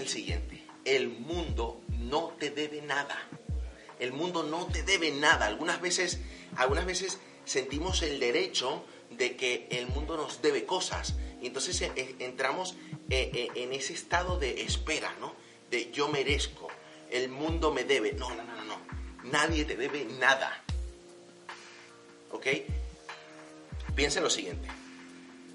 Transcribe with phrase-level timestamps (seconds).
[0.00, 0.64] El siguiente.
[0.84, 3.16] El mundo no te debe nada.
[3.98, 5.46] El mundo no te debe nada.
[5.46, 6.20] Algunas veces,
[6.56, 11.14] algunas veces sentimos el derecho de que el mundo nos debe cosas.
[11.42, 12.76] Y entonces eh, eh, entramos
[13.10, 15.34] eh, en ese estado de espera, ¿no?
[15.70, 16.68] De yo merezco.
[17.10, 18.12] El mundo me debe.
[18.12, 18.76] No, no, no, no.
[19.24, 20.64] Nadie te debe nada.
[22.30, 22.46] ¿Ok?
[23.94, 24.79] Piensa en lo siguiente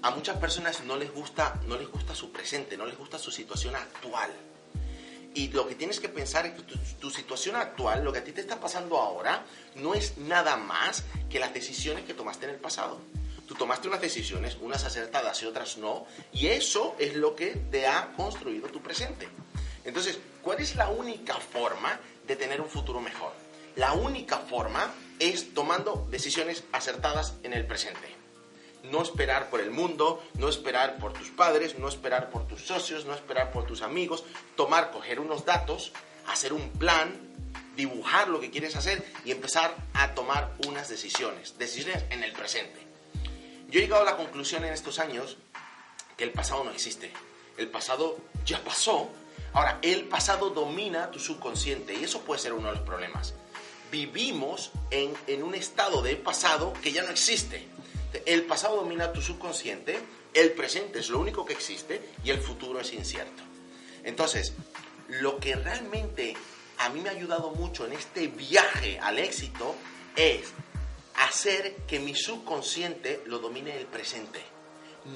[0.06, 3.32] a muchas personas no les gusta, no les gusta su presente, no les gusta su
[3.32, 4.30] situación actual.
[5.34, 6.62] Y lo que tienes que pensar es que
[7.00, 11.02] tu, situación actual, lo que a ti te está pasando ahora, no es nada más
[11.28, 13.00] que las decisiones que tomaste en el pasado.
[13.48, 17.88] Tú tomaste unas decisiones, unas acertadas y otras no, y eso es lo que te
[17.88, 19.28] ha construido tu presente.
[19.84, 21.98] Entonces, ¿cuál es la única forma
[22.28, 23.32] de tener un futuro mejor?
[23.74, 28.25] La única forma es tomando decisiones acertadas en el presente
[28.90, 33.04] no esperar por el mundo, no esperar por tus padres, no esperar por tus socios,
[33.04, 34.24] no esperar por tus amigos,
[34.56, 35.92] tomar, coger unos datos,
[36.26, 37.18] hacer un plan,
[37.76, 42.86] dibujar lo que quieres hacer y empezar a tomar unas decisiones, decisiones en el presente.
[43.68, 45.36] Yo he llegado a la conclusión en estos años
[46.16, 47.12] que el pasado no existe.
[47.56, 49.10] El pasado ya pasó.
[49.52, 53.34] Ahora, el pasado domina tu subconsciente y eso puede ser uno de los problemas.
[53.90, 57.68] Vivimos en, en un estado de pasado que ya no existe
[58.24, 59.98] el pasado domina tu subconsciente,
[60.34, 63.42] el presente es lo único que existe y el futuro es incierto.
[64.04, 64.54] Entonces,
[65.08, 66.36] lo que realmente
[66.78, 69.74] a mí me ha ayudado mucho en este viaje al éxito
[70.14, 70.52] es
[71.14, 74.55] hacer que mi subconsciente lo domine el presente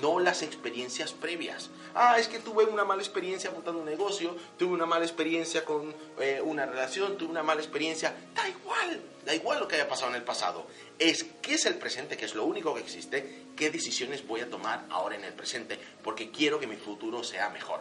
[0.00, 1.70] no las experiencias previas.
[1.94, 5.94] Ah, es que tuve una mala experiencia montando un negocio, tuve una mala experiencia con
[6.20, 8.14] eh, una relación, tuve una mala experiencia.
[8.34, 10.66] Da igual, da igual lo que haya pasado en el pasado.
[10.98, 14.50] Es qué es el presente, que es lo único que existe, qué decisiones voy a
[14.50, 17.80] tomar ahora en el presente, porque quiero que mi futuro sea mejor.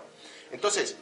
[0.51, 0.95] Entonces,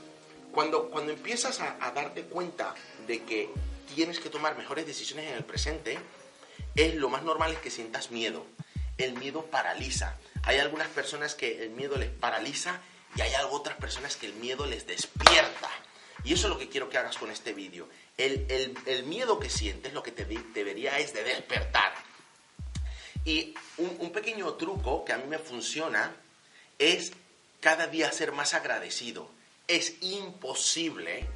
[0.51, 2.75] cuando, cuando empiezas a, a darte cuenta
[3.07, 3.49] de que
[3.95, 5.97] tienes que tomar mejores decisiones en el presente,
[6.75, 8.45] es lo más normal es que sientas miedo.
[8.97, 12.79] El miedo paraliza hay algunas personas que el miedo les paraliza
[13.17, 15.69] y hay otras personas que el miedo les despierta.
[16.23, 17.89] Y eso es lo que quiero que hagas con este vídeo.
[18.15, 21.93] El, miedo que sientes lo que te debería es de despertar.
[23.25, 26.15] Y un, un pequeño truco que a mí me funciona
[26.79, 27.11] es
[27.59, 29.29] cada día ser más agradecido.
[29.67, 31.27] Es imposible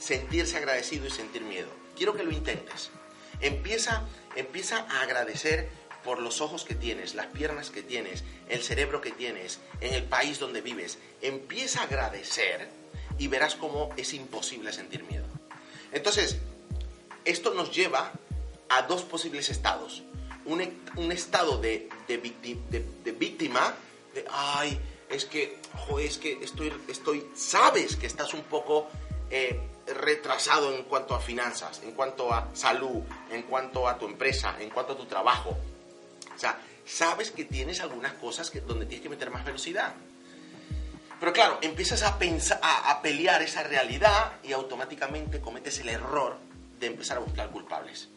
[0.00, 1.68] sentirse agradecido y sentir miedo.
[1.96, 2.90] Quiero que lo intentes.
[3.40, 4.04] Empieza,
[4.34, 5.70] empieza a agradecer
[6.04, 10.04] por los ojos que tienes, las piernas que tienes, el cerebro que tienes, en el
[10.04, 10.98] país donde vives.
[11.20, 12.68] Empieza a agradecer
[13.18, 15.26] y verás cómo es imposible sentir miedo.
[15.92, 16.38] Entonces,
[17.24, 18.12] esto nos lleva
[18.68, 20.02] a dos posibles estados.
[20.44, 20.60] Un,
[21.12, 23.74] estado de, de, víctima,
[24.12, 25.58] de, ay, es que,
[26.00, 28.88] es que estoy, estoy, sabes que estás un poco
[29.30, 34.56] eh, retrasado en cuanto a finanzas, en cuanto a salud, en cuanto a tu empresa,
[34.58, 35.56] en cuanto a tu trabajo.
[36.84, 39.94] Sabes que tienes algunas cosas que, donde tienes que meter más velocidad.
[41.20, 46.36] Pero claro, empiezas a, pensar, a, pelear esa realidad y automáticamente cometes el error
[46.80, 48.08] de empezar a buscar culpables.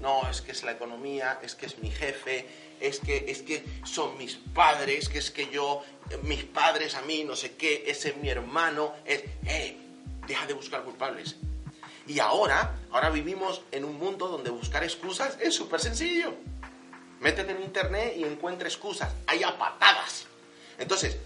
[0.00, 2.48] No, es que es la economía, es que es mi jefe,
[2.80, 5.84] es que, es que son mis padres, que es que yo,
[6.22, 8.92] mis padres a mí, no sé qué, ese es mi hermano.
[9.04, 9.80] Es, hey,
[10.26, 11.36] deja de buscar culpables.
[12.08, 16.34] Y ahora, ahora vivimos en un mundo donde buscar excusas es súper sencillo.
[17.20, 19.12] Métete en internet y encuentra excusas.
[19.26, 20.26] Hay a patadas.
[20.78, 21.16] Entonces,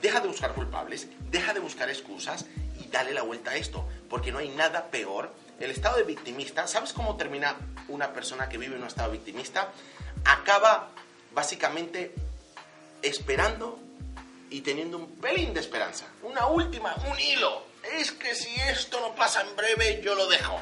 [0.00, 2.46] deja de buscar culpables, deja de buscar excusas
[2.80, 3.86] y dale la vuelta a esto.
[4.08, 5.32] Porque no hay nada peor.
[5.60, 7.56] El estado de victimista, ¿sabes cómo termina
[7.88, 9.72] una persona que vive en un estado victimista?
[10.24, 10.88] Acaba
[11.34, 12.14] básicamente
[13.02, 13.78] esperando
[14.50, 16.06] y teniendo un pelín de esperanza.
[16.22, 17.66] Una última, un hilo.
[17.98, 20.60] Es que si esto no pasa en breve, yo lo dejo.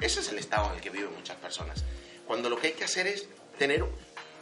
[0.00, 1.84] Ese es el estado en el que viven muchas personas.
[2.26, 3.84] Cuando lo que hay que hacer es tener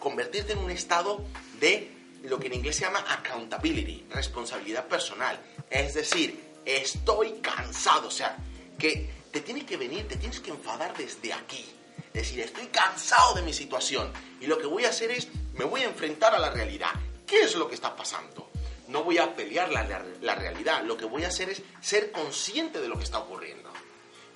[0.01, 1.25] convertirte en un estado
[1.61, 1.93] de
[2.25, 5.41] lo que en inglés se llama accountability, responsabilidad personal.
[5.71, 8.37] Es decir, estoy cansado, o sea,
[8.79, 11.65] que te tienes que venir, te tienes que enfadar desde aquí.
[12.13, 15.65] Es decir, estoy cansado de mi situación y lo que voy a hacer es, me
[15.65, 16.91] voy a enfrentar a la realidad.
[17.27, 18.51] ¿Qué es lo que está pasando?
[18.89, 22.81] No voy a pelear la, la realidad, lo que voy a hacer es ser consciente
[22.81, 23.71] de lo que está ocurriendo.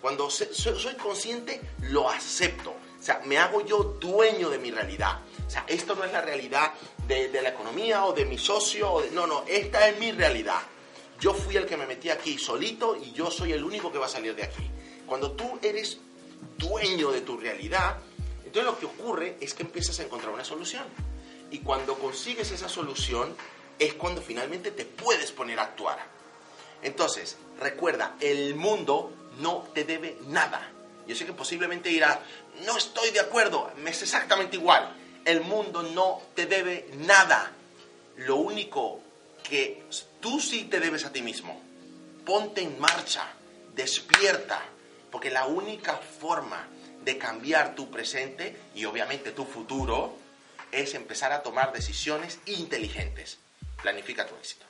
[0.01, 2.75] Cuando soy consciente, lo acepto.
[3.05, 5.21] O sea, me hago yo dueño de mi realidad.
[5.47, 6.73] O sea, esto no es la realidad
[7.07, 9.05] de, la economía o de mi socio.
[9.13, 10.63] no, no, esta es mi realidad.
[11.21, 14.07] Yo fui el que me metí aquí solito y yo soy el único que va
[14.07, 14.71] a salir de aquí.
[15.05, 15.99] Cuando tú eres
[16.57, 17.99] dueño de tu realidad,
[18.43, 20.85] entonces lo que ocurre es que empiezas a encontrar una solución.
[21.51, 23.37] Y cuando consigues esa solución
[23.79, 25.99] es cuando finalmente te puedes poner a actuar.
[26.81, 30.71] Entonces, recuerda, el mundo no te debe nada.
[31.07, 32.19] Yo sé que posiblemente dirás,
[32.65, 34.95] no estoy de acuerdo, me es exactamente igual.
[35.25, 37.53] El mundo no te debe nada.
[38.17, 39.01] Lo único
[39.43, 39.85] que
[40.21, 41.61] tú sí te debes a ti mismo.
[42.25, 43.27] Ponte en marcha,
[43.75, 44.63] despierta,
[45.11, 46.67] porque la única forma
[47.05, 50.17] de cambiar tu presente y obviamente tu futuro
[50.73, 53.39] es empezar a tomar decisiones inteligentes.
[53.83, 54.65] Planifica tu éxito.